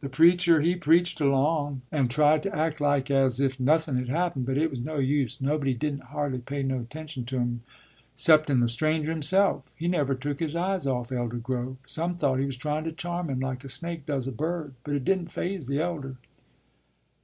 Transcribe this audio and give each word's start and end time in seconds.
The 0.00 0.08
preacher, 0.08 0.60
he 0.60 0.74
preached 0.74 1.20
along, 1.20 1.82
and 1.92 2.10
tried 2.10 2.42
to 2.42 2.52
act 2.52 2.80
like 2.80 3.12
as 3.12 3.38
if 3.38 3.58
nowthun' 3.60 3.96
had 3.96 4.08
happened, 4.08 4.44
but 4.46 4.56
it 4.56 4.70
was 4.72 4.82
no 4.84 4.96
use; 4.98 5.40
nobody 5.40 5.72
didn't 5.72 6.06
hardly 6.06 6.40
pay 6.40 6.64
no 6.64 6.80
attention 6.80 7.24
to 7.26 7.38
him 7.38 7.62
'ceptun' 8.16 8.58
the 8.60 8.66
stranger 8.66 9.12
himself; 9.12 9.72
he 9.76 9.86
never 9.86 10.16
took 10.16 10.40
his 10.40 10.56
eyes 10.56 10.84
off 10.88 11.12
Elder 11.12 11.36
Grove; 11.36 11.76
some 11.86 12.16
thought 12.16 12.40
he 12.40 12.44
was 12.44 12.56
tryun' 12.58 12.82
to 12.86 12.90
charm 12.92 13.30
him, 13.30 13.38
like 13.38 13.62
a 13.62 13.68
snake 13.68 14.04
does 14.04 14.26
a 14.26 14.32
bird; 14.32 14.74
but 14.82 14.94
it 14.94 15.04
didn't 15.04 15.30
faze 15.30 15.68
the 15.68 15.78
elder. 15.80 16.16